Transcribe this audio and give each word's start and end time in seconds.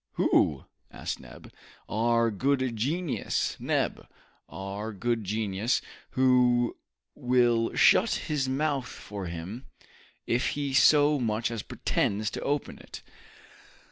"Who?" 0.13 0.65
asked 0.89 1.19
Neb. 1.19 1.53
"Our 1.87 2.31
good 2.31 2.75
genius, 2.75 3.55
Neb, 3.59 4.07
our 4.49 4.93
good 4.93 5.23
genius, 5.23 5.79
who 6.17 6.75
will 7.13 7.75
shut 7.75 8.11
his 8.15 8.49
mouth 8.49 8.87
for 8.87 9.27
him, 9.27 9.67
if 10.25 10.49
he 10.57 10.73
so 10.73 11.19
much 11.19 11.51
as 11.51 11.61
pretends 11.61 12.31
to 12.31 12.41
open 12.41 12.79
it!" 12.79 13.03